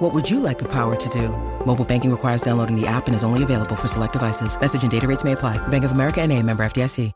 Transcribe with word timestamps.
What 0.00 0.14
would 0.14 0.30
you 0.30 0.40
like 0.40 0.58
the 0.58 0.68
power 0.68 0.96
to 0.96 1.08
do? 1.10 1.28
Mobile 1.66 1.84
banking 1.84 2.10
requires 2.10 2.40
downloading 2.40 2.74
the 2.74 2.86
app 2.86 3.06
and 3.06 3.14
is 3.14 3.22
only 3.22 3.42
available 3.42 3.76
for 3.76 3.86
select 3.86 4.14
devices. 4.14 4.58
Message 4.58 4.82
and 4.82 4.90
data 4.90 5.06
rates 5.06 5.24
may 5.24 5.32
apply. 5.32 5.58
Bank 5.68 5.84
of 5.84 5.92
America 5.92 6.22
and 6.22 6.32
a 6.32 6.42
member 6.42 6.64
FDIC. 6.64 7.12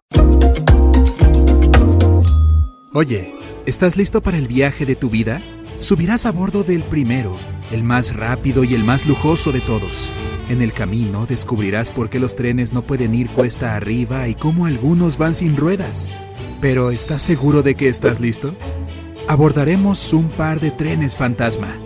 Oye, 2.92 3.34
¿estás 3.64 3.96
listo 3.96 4.22
para 4.22 4.36
el 4.36 4.46
viaje 4.46 4.84
de 4.84 4.96
tu 4.96 5.08
vida? 5.08 5.40
Subirás 5.78 6.26
a 6.26 6.32
bordo 6.32 6.62
del 6.62 6.82
primero, 6.82 7.38
el 7.72 7.84
más 7.84 8.14
rápido 8.14 8.64
y 8.64 8.74
el 8.74 8.84
más 8.84 9.06
lujoso 9.06 9.50
de 9.50 9.60
todos. 9.60 10.12
En 10.50 10.60
el 10.60 10.74
camino 10.74 11.24
descubrirás 11.24 11.90
por 11.90 12.10
qué 12.10 12.20
los 12.20 12.36
trenes 12.36 12.74
no 12.74 12.82
pueden 12.82 13.14
ir 13.14 13.30
cuesta 13.30 13.76
arriba 13.76 14.28
y 14.28 14.34
cómo 14.34 14.66
algunos 14.66 15.16
van 15.16 15.34
sin 15.34 15.56
ruedas. 15.56 16.12
Pero 16.60 16.90
¿estás 16.90 17.22
seguro 17.22 17.62
de 17.62 17.76
que 17.76 17.88
estás 17.88 18.20
listo? 18.20 18.54
Abordaremos 19.26 20.12
un 20.12 20.28
par 20.28 20.60
de 20.60 20.70
trenes 20.70 21.16
fantasma. 21.16 21.78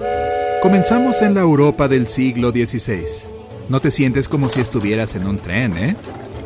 Comenzamos 0.63 1.23
en 1.23 1.35
la 1.35 1.41
Europa 1.41 1.87
del 1.87 2.09
siglo 2.09 2.51
XVI. 2.51 3.29
No 3.69 3.81
te 3.81 3.93
sientes 3.93 4.29
como 4.29 4.49
si 4.49 4.61
estuvieras 4.61 5.15
en 5.15 5.25
un 5.25 5.39
tren, 5.39 5.79
¿eh? 5.79 5.95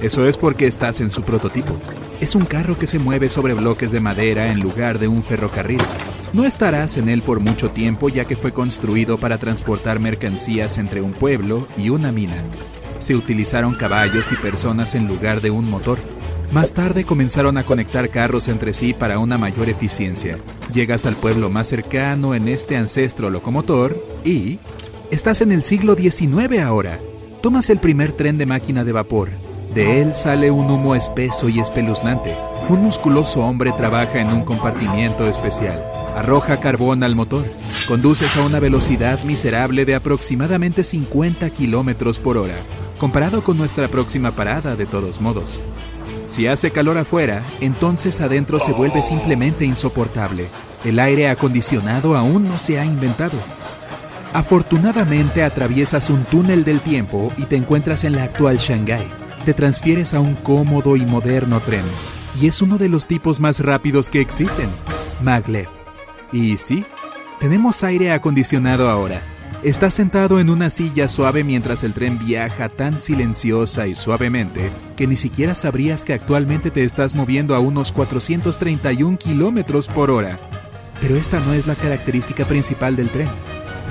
Eso 0.02 0.28
es 0.28 0.36
porque 0.36 0.66
estás 0.66 1.00
en 1.00 1.08
su 1.08 1.22
prototipo. 1.22 1.74
Es 2.20 2.34
un 2.34 2.44
carro 2.44 2.78
que 2.78 2.86
se 2.86 2.98
mueve 2.98 3.30
sobre 3.30 3.54
bloques 3.54 3.90
de 3.90 4.00
madera 4.00 4.52
en 4.52 4.60
lugar 4.60 4.98
de 4.98 5.08
un 5.08 5.22
ferrocarril. 5.22 5.80
No 6.34 6.44
estarás 6.44 6.98
en 6.98 7.08
él 7.08 7.22
por 7.22 7.40
mucho 7.40 7.70
tiempo 7.70 8.10
ya 8.10 8.26
que 8.26 8.36
fue 8.36 8.52
construido 8.52 9.16
para 9.16 9.38
transportar 9.38 9.98
mercancías 9.98 10.76
entre 10.76 11.00
un 11.00 11.12
pueblo 11.12 11.66
y 11.78 11.88
una 11.88 12.12
mina. 12.12 12.44
Se 12.98 13.16
utilizaron 13.16 13.74
caballos 13.74 14.30
y 14.30 14.36
personas 14.36 14.94
en 14.94 15.08
lugar 15.08 15.40
de 15.40 15.50
un 15.50 15.70
motor. 15.70 15.98
Más 16.52 16.74
tarde 16.74 17.04
comenzaron 17.04 17.56
a 17.56 17.64
conectar 17.64 18.10
carros 18.10 18.46
entre 18.46 18.74
sí 18.74 18.92
para 18.92 19.18
una 19.18 19.38
mayor 19.38 19.70
eficiencia. 19.70 20.36
Llegas 20.74 21.06
al 21.06 21.16
pueblo 21.16 21.48
más 21.48 21.66
cercano 21.66 22.34
en 22.34 22.46
este 22.46 22.76
ancestro 22.76 23.30
locomotor 23.30 23.96
y... 24.22 24.58
Estás 25.10 25.40
en 25.40 25.50
el 25.50 25.62
siglo 25.62 25.94
XIX 25.94 26.60
ahora. 26.60 27.00
Tomas 27.40 27.70
el 27.70 27.78
primer 27.80 28.12
tren 28.12 28.36
de 28.36 28.44
máquina 28.44 28.84
de 28.84 28.92
vapor. 28.92 29.30
De 29.72 30.02
él 30.02 30.12
sale 30.14 30.50
un 30.50 30.70
humo 30.70 30.94
espeso 30.94 31.48
y 31.48 31.58
espeluznante. 31.58 32.36
Un 32.68 32.82
musculoso 32.82 33.42
hombre 33.42 33.72
trabaja 33.72 34.20
en 34.20 34.28
un 34.28 34.44
compartimiento 34.44 35.26
especial. 35.26 35.82
Arroja 36.14 36.60
carbón 36.60 37.02
al 37.02 37.14
motor. 37.14 37.46
Conduces 37.88 38.36
a 38.36 38.44
una 38.44 38.60
velocidad 38.60 39.22
miserable 39.24 39.86
de 39.86 39.94
aproximadamente 39.94 40.84
50 40.84 41.48
kilómetros 41.48 42.18
por 42.18 42.36
hora, 42.36 42.56
comparado 42.98 43.42
con 43.42 43.56
nuestra 43.56 43.88
próxima 43.88 44.36
parada 44.36 44.76
de 44.76 44.84
todos 44.84 45.18
modos. 45.18 45.58
Si 46.26 46.46
hace 46.46 46.70
calor 46.70 46.98
afuera, 46.98 47.44
entonces 47.60 48.20
adentro 48.20 48.60
se 48.60 48.72
vuelve 48.72 49.02
simplemente 49.02 49.64
insoportable. 49.64 50.48
El 50.84 50.98
aire 50.98 51.28
acondicionado 51.28 52.16
aún 52.16 52.48
no 52.48 52.58
se 52.58 52.78
ha 52.78 52.84
inventado. 52.84 53.38
Afortunadamente 54.32 55.42
atraviesas 55.42 56.08
un 56.08 56.24
túnel 56.24 56.64
del 56.64 56.80
tiempo 56.80 57.32
y 57.36 57.44
te 57.44 57.56
encuentras 57.56 58.04
en 58.04 58.16
la 58.16 58.24
actual 58.24 58.56
Shanghái. 58.58 59.06
Te 59.44 59.52
transfieres 59.52 60.14
a 60.14 60.20
un 60.20 60.34
cómodo 60.34 60.96
y 60.96 61.04
moderno 61.04 61.60
tren. 61.60 61.84
Y 62.40 62.46
es 62.46 62.62
uno 62.62 62.78
de 62.78 62.88
los 62.88 63.06
tipos 63.06 63.40
más 63.40 63.60
rápidos 63.60 64.08
que 64.08 64.20
existen, 64.20 64.70
maglev. 65.22 65.68
Y 66.32 66.56
sí, 66.56 66.86
tenemos 67.40 67.84
aire 67.84 68.12
acondicionado 68.12 68.88
ahora. 68.88 69.31
Estás 69.62 69.94
sentado 69.94 70.40
en 70.40 70.50
una 70.50 70.70
silla 70.70 71.06
suave 71.06 71.44
mientras 71.44 71.84
el 71.84 71.92
tren 71.92 72.18
viaja 72.18 72.68
tan 72.68 73.00
silenciosa 73.00 73.86
y 73.86 73.94
suavemente 73.94 74.70
que 74.96 75.06
ni 75.06 75.14
siquiera 75.14 75.54
sabrías 75.54 76.04
que 76.04 76.14
actualmente 76.14 76.72
te 76.72 76.82
estás 76.82 77.14
moviendo 77.14 77.54
a 77.54 77.60
unos 77.60 77.92
431 77.92 79.18
kilómetros 79.18 79.86
por 79.86 80.10
hora. 80.10 80.36
Pero 81.00 81.14
esta 81.14 81.38
no 81.38 81.52
es 81.52 81.68
la 81.68 81.76
característica 81.76 82.44
principal 82.44 82.96
del 82.96 83.08
tren. 83.10 83.28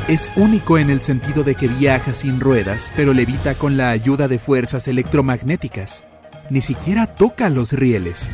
Es 0.09 0.33
único 0.35 0.77
en 0.77 0.89
el 0.89 0.99
sentido 0.99 1.45
de 1.45 1.55
que 1.55 1.69
viaja 1.69 2.13
sin 2.13 2.41
ruedas, 2.41 2.91
pero 2.97 3.13
levita 3.13 3.55
con 3.55 3.77
la 3.77 3.91
ayuda 3.91 4.27
de 4.27 4.39
fuerzas 4.39 4.89
electromagnéticas. 4.89 6.03
Ni 6.49 6.59
siquiera 6.59 7.07
toca 7.07 7.49
los 7.49 7.71
rieles. 7.71 8.29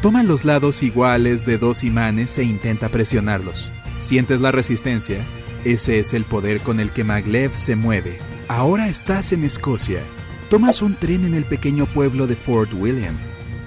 Toma 0.00 0.22
los 0.22 0.46
lados 0.46 0.82
iguales 0.82 1.44
de 1.44 1.58
dos 1.58 1.84
imanes 1.84 2.38
e 2.38 2.44
intenta 2.44 2.88
presionarlos. 2.88 3.70
¿Sientes 3.98 4.40
la 4.40 4.50
resistencia? 4.50 5.18
Ese 5.64 5.98
es 5.98 6.12
el 6.12 6.24
poder 6.24 6.60
con 6.60 6.78
el 6.78 6.90
que 6.90 7.04
Maglev 7.04 7.54
se 7.54 7.74
mueve. 7.74 8.18
Ahora 8.48 8.88
estás 8.88 9.32
en 9.32 9.44
Escocia. 9.44 10.00
Tomas 10.50 10.82
un 10.82 10.94
tren 10.94 11.24
en 11.24 11.34
el 11.34 11.44
pequeño 11.44 11.86
pueblo 11.86 12.26
de 12.26 12.36
Fort 12.36 12.74
William. 12.74 13.14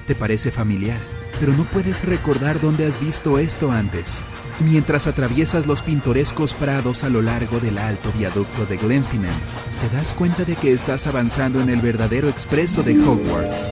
Te 0.06 0.13
parece 0.13 0.52
familiar, 0.52 1.00
pero 1.40 1.53
no 1.53 1.63
puedes 1.63 2.06
recordar 2.06 2.62
dónde 2.62 2.85
has 2.85 3.02
visto 3.02 3.40
esto 3.40 3.72
antes. 3.72 4.22
Mientras 4.59 5.08
atraviesas 5.08 5.66
los 5.66 5.81
pintorescos 5.81 6.53
prados 6.53 7.03
a 7.03 7.09
lo 7.09 7.24
largo 7.24 7.59
del 7.59 7.80
alto 7.80 8.12
viaducto 8.16 8.68
de 8.68 8.78
Glenfinnan, 8.78 9.40
te 9.81 9.96
das 9.96 10.14
cuenta 10.14 10.46
de 10.46 10.56
que 10.56 10.74
estás 10.74 11.08
avanzando 11.08 11.62
en 11.62 11.69
el 11.69 11.81
verdadero 11.81 12.29
expreso 12.29 12.84
de 12.84 12.94
Hogwarts. 13.00 13.72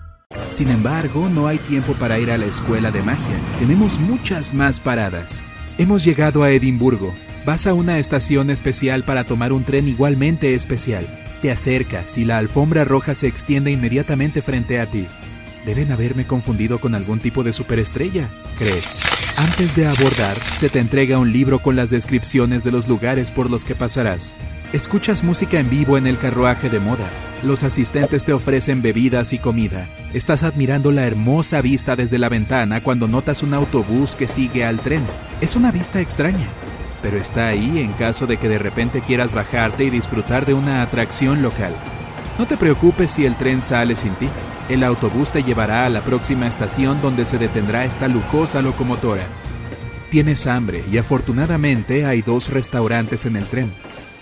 Sin 0.51 0.69
embargo, 0.69 1.29
no 1.29 1.47
hay 1.47 1.57
tiempo 1.57 1.93
para 1.93 2.19
ir 2.19 2.29
a 2.29 2.37
la 2.37 2.45
escuela 2.45 2.91
de 2.91 3.01
magia. 3.01 3.39
Tenemos 3.59 3.99
muchas 3.99 4.53
más 4.53 4.81
paradas. 4.81 5.45
Hemos 5.77 6.03
llegado 6.03 6.43
a 6.43 6.51
Edimburgo. 6.51 7.15
Vas 7.45 7.67
a 7.67 7.73
una 7.73 7.99
estación 7.99 8.49
especial 8.49 9.03
para 9.03 9.23
tomar 9.23 9.53
un 9.53 9.63
tren 9.63 9.87
igualmente 9.87 10.53
especial. 10.53 11.07
Te 11.41 11.51
acercas 11.51 12.17
y 12.17 12.25
la 12.25 12.37
alfombra 12.37 12.83
roja 12.83 13.15
se 13.15 13.27
extiende 13.27 13.71
inmediatamente 13.71 14.41
frente 14.41 14.79
a 14.81 14.85
ti. 14.85 15.07
Deben 15.65 15.91
haberme 15.91 16.25
confundido 16.25 16.79
con 16.79 16.95
algún 16.95 17.19
tipo 17.19 17.43
de 17.43 17.53
superestrella, 17.53 18.27
crees. 18.57 19.01
Antes 19.37 19.75
de 19.75 19.87
abordar, 19.87 20.37
se 20.53 20.69
te 20.69 20.79
entrega 20.79 21.17
un 21.17 21.31
libro 21.31 21.59
con 21.59 21.77
las 21.77 21.89
descripciones 21.89 22.63
de 22.63 22.71
los 22.71 22.89
lugares 22.89 23.31
por 23.31 23.49
los 23.49 23.63
que 23.63 23.73
pasarás. 23.73 24.37
Escuchas 24.73 25.21
música 25.21 25.59
en 25.59 25.69
vivo 25.69 25.97
en 25.97 26.07
el 26.07 26.17
carruaje 26.17 26.69
de 26.69 26.79
moda. 26.79 27.09
Los 27.43 27.63
asistentes 27.63 28.23
te 28.23 28.31
ofrecen 28.31 28.81
bebidas 28.81 29.33
y 29.33 29.37
comida. 29.37 29.85
Estás 30.13 30.43
admirando 30.43 30.93
la 30.93 31.05
hermosa 31.05 31.61
vista 31.61 31.97
desde 31.97 32.17
la 32.17 32.29
ventana 32.29 32.81
cuando 32.81 33.05
notas 33.05 33.43
un 33.43 33.53
autobús 33.53 34.15
que 34.15 34.29
sigue 34.29 34.63
al 34.63 34.79
tren. 34.79 35.03
Es 35.41 35.57
una 35.57 35.73
vista 35.73 35.99
extraña, 35.99 36.47
pero 37.01 37.17
está 37.17 37.47
ahí 37.47 37.79
en 37.79 37.91
caso 37.91 38.27
de 38.27 38.37
que 38.37 38.47
de 38.47 38.59
repente 38.59 39.01
quieras 39.01 39.33
bajarte 39.33 39.83
y 39.83 39.89
disfrutar 39.89 40.45
de 40.45 40.53
una 40.53 40.81
atracción 40.81 41.41
local. 41.41 41.73
No 42.39 42.45
te 42.45 42.55
preocupes 42.55 43.11
si 43.11 43.25
el 43.25 43.35
tren 43.35 43.61
sale 43.61 43.97
sin 43.97 44.13
ti. 44.13 44.29
El 44.69 44.85
autobús 44.85 45.31
te 45.31 45.43
llevará 45.43 45.85
a 45.85 45.89
la 45.89 45.99
próxima 45.99 46.47
estación 46.47 47.01
donde 47.01 47.25
se 47.25 47.37
detendrá 47.37 47.83
esta 47.83 48.07
lujosa 48.07 48.61
locomotora. 48.61 49.25
Tienes 50.09 50.47
hambre 50.47 50.81
y 50.89 50.97
afortunadamente 50.97 52.05
hay 52.05 52.21
dos 52.21 52.49
restaurantes 52.49 53.25
en 53.25 53.35
el 53.35 53.45
tren, 53.45 53.71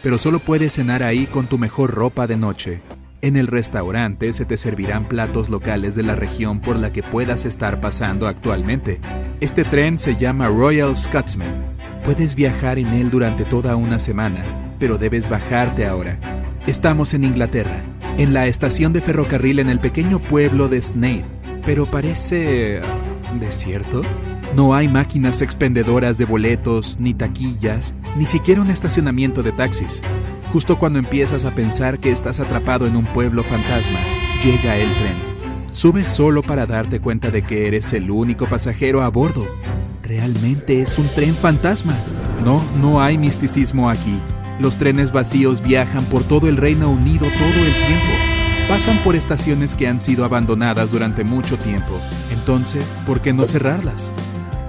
pero 0.03 0.17
solo 0.17 0.39
puedes 0.39 0.73
cenar 0.73 1.03
ahí 1.03 1.25
con 1.25 1.47
tu 1.47 1.57
mejor 1.57 1.91
ropa 1.91 2.27
de 2.27 2.37
noche. 2.37 2.81
En 3.21 3.35
el 3.35 3.47
restaurante 3.47 4.31
se 4.31 4.45
te 4.45 4.55
servirán 4.55 5.09
platos 5.09 5.49
locales 5.49 5.93
de 5.95 6.03
la 6.03 6.15
región 6.15 6.61
por 6.61 6.77
la 6.77 6.93
que 6.93 7.03
puedas 7.03 7.43
estar 7.45 7.81
pasando 7.81 8.27
actualmente. 8.27 9.01
Este 9.41 9.65
tren 9.65 9.99
se 9.99 10.15
llama 10.15 10.47
Royal 10.47 10.95
Scotsman. 10.95 11.75
Puedes 12.05 12.35
viajar 12.35 12.79
en 12.79 12.87
él 12.87 13.09
durante 13.11 13.43
toda 13.43 13.75
una 13.75 13.99
semana, 13.99 14.75
pero 14.79 14.97
debes 14.97 15.27
bajarte 15.27 15.85
ahora. 15.85 16.17
Estamos 16.65 17.13
en 17.13 17.25
Inglaterra, 17.25 17.83
en 18.17 18.33
la 18.33 18.47
estación 18.47 18.93
de 18.93 19.01
ferrocarril 19.01 19.59
en 19.59 19.69
el 19.69 19.79
pequeño 19.79 20.19
pueblo 20.19 20.69
de 20.69 20.81
Snape, 20.81 21.25
pero 21.65 21.85
parece... 21.85 22.79
desierto. 23.37 24.01
No 24.55 24.73
hay 24.73 24.87
máquinas 24.87 25.41
expendedoras 25.41 26.17
de 26.17 26.25
boletos, 26.25 26.99
ni 26.99 27.13
taquillas, 27.13 27.93
ni 28.17 28.25
siquiera 28.25 28.61
un 28.61 28.71
estacionamiento 28.71 29.43
de 29.43 29.51
taxis. 29.51 30.01
Justo 30.51 30.79
cuando 30.79 30.97
empiezas 30.97 31.45
a 31.45 31.53
pensar 31.53 31.99
que 31.99 32.11
estás 32.11 32.39
atrapado 32.39 32.87
en 32.87 32.95
un 32.95 33.05
pueblo 33.05 33.43
fantasma, 33.43 33.99
llega 34.43 34.75
el 34.75 34.91
tren. 34.95 35.29
Subes 35.69 36.07
solo 36.07 36.41
para 36.41 36.65
darte 36.65 36.99
cuenta 36.99 37.29
de 37.29 37.43
que 37.43 37.67
eres 37.67 37.93
el 37.93 38.09
único 38.09 38.49
pasajero 38.49 39.03
a 39.03 39.09
bordo. 39.09 39.47
Realmente 40.01 40.81
es 40.81 40.97
un 40.97 41.07
tren 41.09 41.35
fantasma. 41.35 41.95
No, 42.43 42.59
no 42.81 43.01
hay 43.01 43.19
misticismo 43.19 43.87
aquí. 43.87 44.19
Los 44.59 44.77
trenes 44.77 45.11
vacíos 45.11 45.61
viajan 45.61 46.03
por 46.05 46.23
todo 46.23 46.49
el 46.49 46.57
Reino 46.57 46.89
Unido 46.89 47.27
todo 47.27 47.65
el 47.65 47.73
tiempo. 47.85 48.11
Pasan 48.67 48.97
por 49.03 49.15
estaciones 49.15 49.75
que 49.75 49.87
han 49.87 50.01
sido 50.01 50.25
abandonadas 50.25 50.91
durante 50.91 51.23
mucho 51.23 51.55
tiempo. 51.57 51.99
Entonces, 52.31 52.99
¿por 53.05 53.21
qué 53.21 53.31
no 53.31 53.45
cerrarlas? 53.45 54.11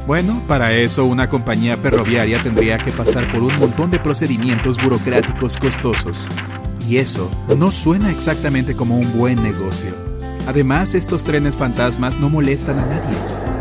Bueno, 0.06 0.42
para 0.48 0.72
eso 0.72 1.04
una 1.04 1.28
compañía 1.28 1.76
ferroviaria 1.76 2.42
tendría 2.42 2.78
que 2.78 2.90
pasar 2.90 3.30
por 3.30 3.42
un 3.42 3.56
montón 3.58 3.90
de 3.90 4.00
procedimientos 4.00 4.82
burocráticos 4.82 5.56
costosos. 5.56 6.26
Y 6.88 6.96
eso 6.96 7.30
no 7.56 7.70
suena 7.70 8.10
exactamente 8.10 8.74
como 8.74 8.98
un 8.98 9.12
buen 9.16 9.42
negocio. 9.42 9.90
Además, 10.46 10.94
estos 10.94 11.22
trenes 11.22 11.56
fantasmas 11.56 12.18
no 12.18 12.30
molestan 12.30 12.78
a 12.78 12.86
nadie. 12.86 13.16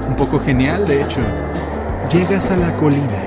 Un 0.08 0.16
poco 0.16 0.40
genial, 0.40 0.86
de 0.86 1.04
hecho. 1.04 1.20
Llegas 2.12 2.50
a 2.50 2.58
la 2.58 2.74
colina 2.74 3.24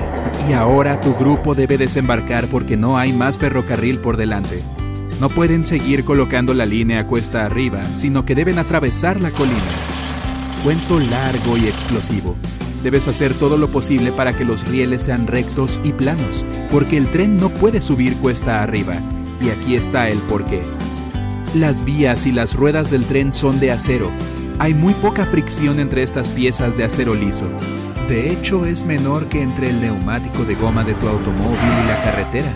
y 0.49 0.53
ahora 0.53 0.99
tu 0.99 1.15
grupo 1.15 1.55
debe 1.55 1.77
desembarcar 1.77 2.47
porque 2.47 2.75
no 2.75 2.97
hay 2.97 3.13
más 3.13 3.37
ferrocarril 3.37 3.99
por 3.99 4.17
delante. 4.17 4.61
No 5.21 5.29
pueden 5.29 5.63
seguir 5.63 6.03
colocando 6.03 6.53
la 6.53 6.65
línea 6.65 7.07
cuesta 7.07 7.45
arriba, 7.45 7.83
sino 7.93 8.25
que 8.25 8.35
deben 8.35 8.59
atravesar 8.59 9.21
la 9.21 9.29
colina. 9.29 9.55
Cuento 10.63 10.99
largo 10.99 11.55
y 11.55 11.67
explosivo. 11.67 12.35
Debes 12.83 13.07
hacer 13.07 13.33
todo 13.33 13.55
lo 13.55 13.69
posible 13.69 14.11
para 14.11 14.33
que 14.33 14.43
los 14.43 14.67
rieles 14.67 15.03
sean 15.03 15.25
rectos 15.25 15.79
y 15.85 15.93
planos, 15.93 16.45
porque 16.69 16.97
el 16.97 17.07
tren 17.07 17.37
no 17.37 17.47
puede 17.47 17.79
subir 17.79 18.17
cuesta 18.17 18.61
arriba. 18.61 18.95
Y 19.39 19.49
aquí 19.49 19.75
está 19.75 20.09
el 20.09 20.17
porqué. 20.19 20.61
Las 21.55 21.85
vías 21.85 22.25
y 22.25 22.33
las 22.33 22.55
ruedas 22.55 22.91
del 22.91 23.05
tren 23.05 23.31
son 23.31 23.61
de 23.61 23.71
acero. 23.71 24.09
Hay 24.59 24.73
muy 24.73 24.93
poca 24.95 25.25
fricción 25.25 25.79
entre 25.79 26.03
estas 26.03 26.29
piezas 26.29 26.75
de 26.75 26.83
acero 26.83 27.15
liso. 27.15 27.47
De 28.09 28.29
hecho, 28.29 28.65
es 28.65 28.83
menor 28.83 29.27
que 29.27 29.41
entre 29.41 29.69
el 29.69 29.79
neumático 29.79 30.43
de 30.43 30.55
goma 30.55 30.83
de 30.83 30.93
tu 30.95 31.07
automóvil 31.07 31.57
y 31.83 31.87
la 31.87 32.03
carretera. 32.03 32.51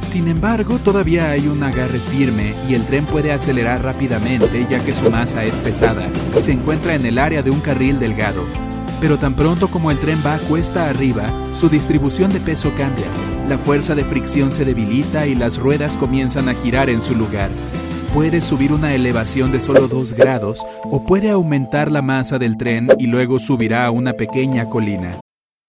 Sin 0.00 0.26
embargo, 0.26 0.78
todavía 0.78 1.30
hay 1.30 1.46
un 1.46 1.62
agarre 1.62 2.00
firme 2.00 2.54
y 2.68 2.74
el 2.74 2.84
tren 2.84 3.06
puede 3.06 3.30
acelerar 3.30 3.84
rápidamente 3.84 4.66
ya 4.68 4.84
que 4.84 4.94
su 4.94 5.08
masa 5.08 5.44
es 5.44 5.58
pesada 5.60 6.08
y 6.36 6.40
se 6.40 6.52
encuentra 6.52 6.94
en 6.96 7.06
el 7.06 7.18
área 7.18 7.42
de 7.42 7.50
un 7.50 7.60
carril 7.60 8.00
delgado. 8.00 8.67
Pero 9.00 9.16
tan 9.16 9.34
pronto 9.34 9.68
como 9.68 9.90
el 9.90 9.98
tren 9.98 10.18
va 10.26 10.38
cuesta 10.38 10.88
arriba, 10.88 11.30
su 11.52 11.68
distribución 11.68 12.32
de 12.32 12.40
peso 12.40 12.72
cambia. 12.76 13.06
La 13.48 13.56
fuerza 13.56 13.94
de 13.94 14.04
fricción 14.04 14.50
se 14.50 14.64
debilita 14.64 15.26
y 15.26 15.34
las 15.34 15.58
ruedas 15.58 15.96
comienzan 15.96 16.48
a 16.48 16.54
girar 16.54 16.90
en 16.90 17.00
su 17.00 17.14
lugar. 17.14 17.50
Puede 18.12 18.40
subir 18.40 18.72
una 18.72 18.94
elevación 18.94 19.52
de 19.52 19.60
solo 19.60 19.86
2 19.86 20.14
grados 20.14 20.66
o 20.84 21.04
puede 21.04 21.30
aumentar 21.30 21.90
la 21.90 22.02
masa 22.02 22.38
del 22.38 22.56
tren 22.56 22.88
y 22.98 23.06
luego 23.06 23.38
subirá 23.38 23.86
a 23.86 23.90
una 23.90 24.14
pequeña 24.14 24.68
colina. 24.68 25.20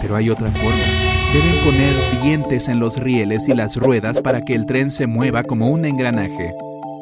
Pero 0.00 0.16
hay 0.16 0.30
otra 0.30 0.50
forma. 0.50 1.14
Deben 1.32 1.64
poner 1.64 2.22
dientes 2.22 2.68
en 2.68 2.78
los 2.78 2.96
rieles 2.96 3.48
y 3.48 3.54
las 3.54 3.76
ruedas 3.76 4.20
para 4.20 4.42
que 4.42 4.54
el 4.54 4.66
tren 4.66 4.90
se 4.90 5.06
mueva 5.06 5.42
como 5.42 5.68
un 5.68 5.84
engranaje. 5.84 6.54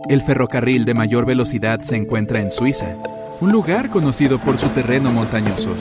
El 0.09 0.23
ferrocarril 0.23 0.85
de 0.85 0.95
mayor 0.95 1.27
velocidad 1.27 1.81
se 1.81 1.97
encuentra 1.97 2.41
en 2.41 2.51
Suiza, 2.51 2.97
un 3.41 3.53
lugar 3.53 3.91
conocido 3.91 4.39
por 4.39 4.59
su 4.59 4.69
terreno 4.69 5.11
montañoso. 5.11 5.75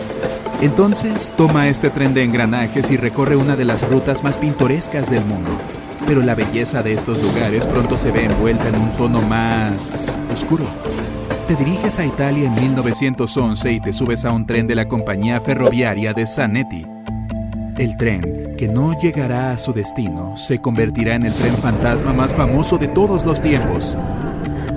Entonces 0.61 1.33
toma 1.35 1.69
este 1.69 1.89
tren 1.89 2.13
de 2.13 2.23
engranajes 2.23 2.91
y 2.91 2.97
recorre 2.97 3.35
una 3.35 3.55
de 3.55 3.65
las 3.65 3.87
rutas 3.89 4.23
más 4.23 4.37
pintorescas 4.37 5.09
del 5.09 5.25
mundo. 5.25 5.49
Pero 6.07 6.21
la 6.21 6.35
belleza 6.35 6.83
de 6.83 6.93
estos 6.93 7.21
lugares 7.23 7.65
pronto 7.65 7.97
se 7.97 8.11
ve 8.11 8.25
envuelta 8.25 8.67
en 8.67 8.75
un 8.75 8.91
tono 8.97 9.21
más 9.21 10.21
oscuro. 10.31 10.65
Te 11.47 11.55
diriges 11.55 11.99
a 11.99 12.05
Italia 12.05 12.47
en 12.47 12.55
1911 12.55 13.71
y 13.71 13.79
te 13.79 13.91
subes 13.91 14.25
a 14.25 14.31
un 14.31 14.45
tren 14.45 14.67
de 14.67 14.75
la 14.75 14.87
compañía 14.87 15.41
ferroviaria 15.41 16.13
de 16.13 16.25
Zanetti. 16.25 16.85
El 17.77 17.97
tren, 17.97 18.55
que 18.57 18.67
no 18.67 18.97
llegará 18.97 19.51
a 19.51 19.57
su 19.57 19.73
destino, 19.73 20.37
se 20.37 20.59
convertirá 20.59 21.15
en 21.15 21.25
el 21.25 21.33
tren 21.33 21.55
fantasma 21.57 22.13
más 22.13 22.33
famoso 22.33 22.77
de 22.77 22.87
todos 22.87 23.25
los 23.25 23.41
tiempos. 23.41 23.97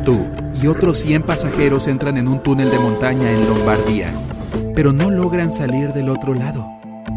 Tú 0.05 0.27
y 0.61 0.67
otros 0.67 0.99
100 0.99 1.23
pasajeros 1.23 1.87
entran 1.87 2.17
en 2.17 2.29
un 2.29 2.43
túnel 2.43 2.71
de 2.71 2.79
montaña 2.79 3.31
en 3.31 3.49
Lombardía, 3.49 4.13
pero 4.75 4.93
no 4.93 5.11
logran 5.11 5.53
salir 5.53 5.93
del 5.93 6.09
otro 6.09 6.35
lado. 6.35 6.67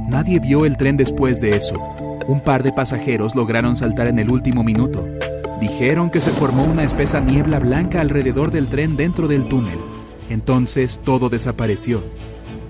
Nadie 0.08 0.40
vio 0.40 0.66
el 0.66 0.78
tren 0.78 0.98
después 0.98 1.42
de 1.42 1.58
eso. 1.58 1.82
Un 2.28 2.42
par 2.42 2.62
de 2.62 2.74
pasajeros 2.74 3.36
lograron 3.36 3.76
saltar 3.76 4.08
en 4.08 4.20
el 4.20 4.30
último 4.30 4.64
minuto. 4.64 5.17
Dijeron 5.59 6.12
que 6.12 6.21
se 6.21 6.30
formó 6.30 6.63
una 6.65 6.83
espesa 6.83 7.19
niebla 7.19 7.59
blanca 7.59 8.00
alrededor 8.00 8.51
del 8.51 8.68
tren 8.68 8.95
dentro 8.95 9.27
del 9.27 9.45
túnel. 9.45 9.80
Entonces 10.30 11.01
todo 11.04 11.30
desapareció. 11.30 12.04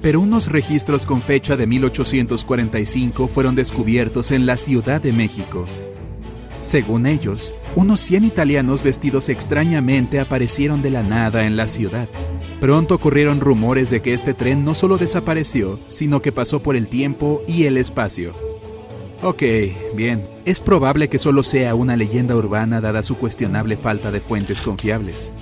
Pero 0.01 0.21
unos 0.21 0.49
registros 0.49 1.05
con 1.05 1.21
fecha 1.21 1.57
de 1.57 1.67
1845 1.67 3.27
fueron 3.27 3.55
descubiertos 3.55 4.31
en 4.31 4.45
la 4.45 4.55
Ciudad 4.55 5.01
de 5.01 5.11
México. 5.11 5.65
Según 6.61 7.05
ellos, 7.05 7.53
unos 7.75 7.99
100 7.99 8.23
italianos 8.23 8.83
vestidos 8.83 9.27
extrañamente 9.27 10.19
aparecieron 10.19 10.81
de 10.81 10.91
la 10.91 11.03
nada 11.03 11.45
en 11.45 11.57
la 11.57 11.67
ciudad. 11.67 12.07
Pronto 12.61 12.99
corrieron 12.99 13.41
rumores 13.41 13.89
de 13.89 14.01
que 14.01 14.13
este 14.13 14.33
tren 14.33 14.63
no 14.63 14.73
solo 14.73 14.97
desapareció, 14.97 15.79
sino 15.87 16.21
que 16.21 16.31
pasó 16.31 16.63
por 16.63 16.75
el 16.75 16.87
tiempo 16.87 17.43
y 17.47 17.65
el 17.65 17.77
espacio. 17.77 18.46
Ok, 19.23 19.41
bien. 19.95 20.27
Es 20.45 20.61
probable 20.61 21.09
que 21.09 21.17
solo 21.17 21.41
sea 21.41 21.73
una 21.73 21.95
leyenda 21.95 22.35
urbana 22.35 22.81
dada 22.81 23.01
su 23.01 23.17
cuestionable 23.17 23.75
falta 23.75 24.11
de 24.11 24.21
fuentes 24.21 24.61
confiables. 24.61 25.33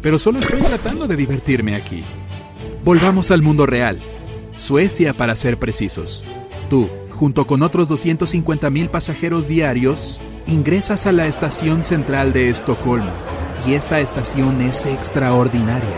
Pero 0.00 0.18
solo 0.18 0.38
estoy 0.38 0.60
tratando 0.60 1.08
de 1.08 1.16
divertirme 1.16 1.74
aquí. 1.74 2.04
Volvamos 2.84 3.32
al 3.32 3.42
mundo 3.42 3.66
real. 3.66 4.00
Suecia 4.54 5.12
para 5.12 5.34
ser 5.34 5.58
precisos. 5.58 6.24
Tú, 6.70 6.88
junto 7.10 7.48
con 7.48 7.62
otros 7.62 7.90
250.000 7.90 8.90
pasajeros 8.90 9.48
diarios, 9.48 10.22
ingresas 10.46 11.06
a 11.06 11.12
la 11.12 11.26
estación 11.26 11.82
central 11.82 12.32
de 12.32 12.48
Estocolmo. 12.48 13.10
Y 13.66 13.74
esta 13.74 13.98
estación 13.98 14.60
es 14.60 14.86
extraordinaria. 14.86 15.96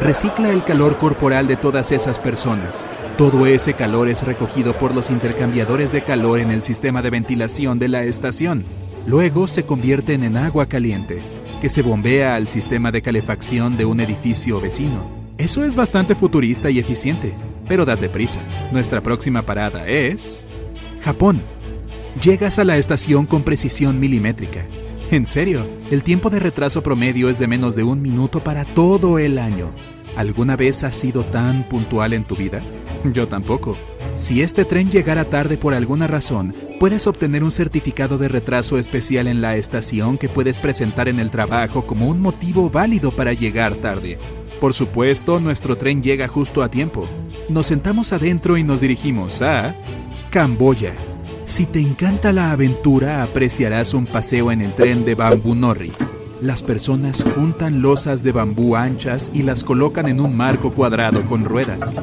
Recicla 0.00 0.50
el 0.50 0.64
calor 0.64 0.96
corporal 0.96 1.46
de 1.46 1.56
todas 1.56 1.92
esas 1.92 2.18
personas. 2.18 2.86
Todo 3.20 3.44
ese 3.44 3.74
calor 3.74 4.08
es 4.08 4.22
recogido 4.22 4.72
por 4.72 4.94
los 4.94 5.10
intercambiadores 5.10 5.92
de 5.92 6.02
calor 6.02 6.40
en 6.40 6.50
el 6.50 6.62
sistema 6.62 7.02
de 7.02 7.10
ventilación 7.10 7.78
de 7.78 7.88
la 7.88 8.02
estación. 8.04 8.64
Luego 9.06 9.46
se 9.46 9.66
convierten 9.66 10.24
en 10.24 10.38
agua 10.38 10.64
caliente, 10.64 11.20
que 11.60 11.68
se 11.68 11.82
bombea 11.82 12.34
al 12.34 12.48
sistema 12.48 12.90
de 12.90 13.02
calefacción 13.02 13.76
de 13.76 13.84
un 13.84 14.00
edificio 14.00 14.58
vecino. 14.58 15.06
Eso 15.36 15.62
es 15.64 15.74
bastante 15.74 16.14
futurista 16.14 16.70
y 16.70 16.78
eficiente, 16.78 17.34
pero 17.68 17.84
date 17.84 18.08
prisa. 18.08 18.40
Nuestra 18.72 19.02
próxima 19.02 19.44
parada 19.44 19.86
es... 19.86 20.46
Japón. 21.02 21.42
Llegas 22.22 22.58
a 22.58 22.64
la 22.64 22.78
estación 22.78 23.26
con 23.26 23.42
precisión 23.42 24.00
milimétrica. 24.00 24.64
En 25.10 25.26
serio, 25.26 25.66
el 25.90 26.04
tiempo 26.04 26.30
de 26.30 26.38
retraso 26.38 26.82
promedio 26.82 27.28
es 27.28 27.38
de 27.38 27.48
menos 27.48 27.76
de 27.76 27.82
un 27.82 28.00
minuto 28.00 28.42
para 28.42 28.64
todo 28.64 29.18
el 29.18 29.38
año. 29.38 29.72
¿Alguna 30.16 30.56
vez 30.56 30.84
has 30.84 30.96
sido 30.96 31.22
tan 31.26 31.68
puntual 31.68 32.14
en 32.14 32.24
tu 32.24 32.34
vida? 32.34 32.62
Yo 33.04 33.28
tampoco. 33.28 33.76
Si 34.14 34.42
este 34.42 34.64
tren 34.64 34.90
llegara 34.90 35.24
tarde 35.30 35.56
por 35.56 35.72
alguna 35.72 36.06
razón, 36.06 36.54
puedes 36.78 37.06
obtener 37.06 37.42
un 37.42 37.50
certificado 37.50 38.18
de 38.18 38.28
retraso 38.28 38.78
especial 38.78 39.28
en 39.28 39.40
la 39.40 39.56
estación 39.56 40.18
que 40.18 40.28
puedes 40.28 40.58
presentar 40.58 41.08
en 41.08 41.18
el 41.18 41.30
trabajo 41.30 41.86
como 41.86 42.08
un 42.08 42.20
motivo 42.20 42.68
válido 42.68 43.10
para 43.10 43.32
llegar 43.32 43.76
tarde. 43.76 44.18
Por 44.60 44.74
supuesto, 44.74 45.40
nuestro 45.40 45.78
tren 45.78 46.02
llega 46.02 46.28
justo 46.28 46.62
a 46.62 46.70
tiempo. 46.70 47.08
Nos 47.48 47.68
sentamos 47.68 48.12
adentro 48.12 48.58
y 48.58 48.64
nos 48.64 48.82
dirigimos 48.82 49.40
a 49.40 49.74
Camboya. 50.30 50.94
Si 51.46 51.64
te 51.64 51.80
encanta 51.80 52.32
la 52.32 52.52
aventura, 52.52 53.22
apreciarás 53.22 53.94
un 53.94 54.06
paseo 54.06 54.52
en 54.52 54.60
el 54.60 54.74
tren 54.74 55.04
de 55.04 55.14
Bamboo 55.14 55.54
Norri. 55.54 55.92
Las 56.40 56.62
personas 56.62 57.24
juntan 57.34 57.82
losas 57.82 58.22
de 58.22 58.32
bambú 58.32 58.74
anchas 58.74 59.30
y 59.34 59.42
las 59.42 59.62
colocan 59.62 60.08
en 60.08 60.20
un 60.20 60.34
marco 60.34 60.72
cuadrado 60.72 61.26
con 61.26 61.44
ruedas. 61.44 61.96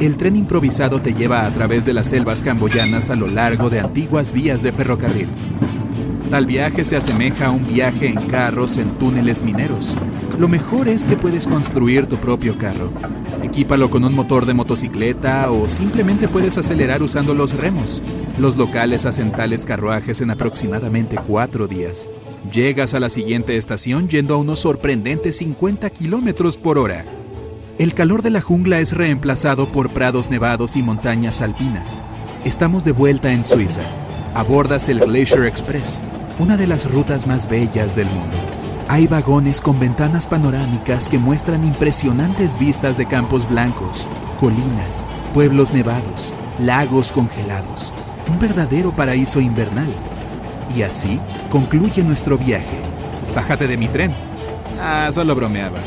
El 0.00 0.16
tren 0.16 0.34
improvisado 0.34 1.02
te 1.02 1.12
lleva 1.12 1.44
a 1.44 1.52
través 1.52 1.84
de 1.84 1.92
las 1.92 2.08
selvas 2.08 2.42
camboyanas 2.42 3.10
a 3.10 3.16
lo 3.16 3.26
largo 3.26 3.68
de 3.68 3.80
antiguas 3.80 4.32
vías 4.32 4.62
de 4.62 4.72
ferrocarril. 4.72 5.28
Tal 6.30 6.46
viaje 6.46 6.84
se 6.84 6.96
asemeja 6.96 7.46
a 7.46 7.50
un 7.50 7.66
viaje 7.66 8.06
en 8.06 8.14
carros 8.28 8.78
en 8.78 8.94
túneles 8.94 9.42
mineros. 9.42 9.98
Lo 10.38 10.48
mejor 10.48 10.88
es 10.88 11.04
que 11.04 11.16
puedes 11.16 11.46
construir 11.46 12.06
tu 12.06 12.16
propio 12.16 12.56
carro. 12.56 12.90
Equípalo 13.42 13.90
con 13.90 14.02
un 14.04 14.14
motor 14.14 14.46
de 14.46 14.54
motocicleta 14.54 15.50
o 15.50 15.68
simplemente 15.68 16.28
puedes 16.28 16.56
acelerar 16.56 17.02
usando 17.02 17.34
los 17.34 17.52
remos. 17.52 18.02
Los 18.38 18.56
locales 18.56 19.04
hacen 19.04 19.32
tales 19.32 19.66
carruajes 19.66 20.22
en 20.22 20.30
aproximadamente 20.30 21.18
cuatro 21.26 21.68
días. 21.68 22.08
Llegas 22.50 22.94
a 22.94 23.00
la 23.00 23.10
siguiente 23.10 23.58
estación 23.58 24.08
yendo 24.08 24.36
a 24.36 24.38
unos 24.38 24.60
sorprendentes 24.60 25.36
50 25.36 25.90
kilómetros 25.90 26.56
por 26.56 26.78
hora. 26.78 27.04
El 27.80 27.94
calor 27.94 28.20
de 28.20 28.28
la 28.28 28.42
jungla 28.42 28.78
es 28.80 28.92
reemplazado 28.92 29.72
por 29.72 29.94
prados 29.94 30.28
nevados 30.28 30.76
y 30.76 30.82
montañas 30.82 31.40
alpinas. 31.40 32.04
Estamos 32.44 32.84
de 32.84 32.92
vuelta 32.92 33.32
en 33.32 33.42
Suiza. 33.42 33.80
Abordas 34.34 34.90
el 34.90 35.00
Glacier 35.00 35.46
Express, 35.46 36.02
una 36.38 36.58
de 36.58 36.66
las 36.66 36.90
rutas 36.90 37.26
más 37.26 37.48
bellas 37.48 37.96
del 37.96 38.06
mundo. 38.08 38.36
Hay 38.86 39.06
vagones 39.06 39.62
con 39.62 39.80
ventanas 39.80 40.26
panorámicas 40.26 41.08
que 41.08 41.18
muestran 41.18 41.64
impresionantes 41.64 42.58
vistas 42.58 42.98
de 42.98 43.06
campos 43.06 43.48
blancos, 43.48 44.10
colinas, 44.38 45.06
pueblos 45.32 45.72
nevados, 45.72 46.34
lagos 46.58 47.12
congelados, 47.12 47.94
un 48.28 48.38
verdadero 48.38 48.90
paraíso 48.90 49.40
invernal. 49.40 49.88
Y 50.76 50.82
así 50.82 51.18
concluye 51.50 52.02
nuestro 52.02 52.36
viaje. 52.36 52.76
Bájate 53.34 53.66
de 53.66 53.78
mi 53.78 53.88
tren. 53.88 54.12
Ah, 54.78 55.08
solo 55.10 55.34
bromeaba. 55.34 55.78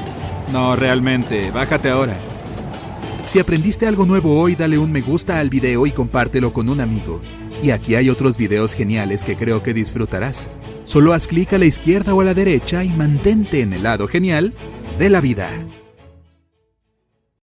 No, 0.51 0.75
realmente, 0.75 1.51
bájate 1.51 1.89
ahora. 1.89 2.17
Si 3.23 3.39
aprendiste 3.39 3.87
algo 3.87 4.05
nuevo 4.05 4.39
hoy, 4.39 4.55
dale 4.55 4.77
un 4.77 4.91
me 4.91 5.01
gusta 5.01 5.39
al 5.39 5.49
video 5.49 5.85
y 5.87 5.91
compártelo 5.91 6.51
con 6.51 6.69
un 6.69 6.81
amigo. 6.81 7.21
Y 7.61 7.71
aquí 7.71 7.95
hay 7.95 8.09
otros 8.09 8.37
videos 8.37 8.73
geniales 8.73 9.23
que 9.23 9.37
creo 9.37 9.63
que 9.63 9.73
disfrutarás. 9.73 10.49
Solo 10.83 11.13
haz 11.13 11.27
clic 11.27 11.53
a 11.53 11.57
la 11.57 11.65
izquierda 11.65 12.13
o 12.13 12.21
a 12.21 12.25
la 12.25 12.33
derecha 12.33 12.83
y 12.83 12.89
mantente 12.89 13.61
en 13.61 13.71
el 13.71 13.83
lado 13.83 14.07
genial 14.07 14.53
de 14.99 15.09
la 15.09 15.21
vida. 15.21 15.49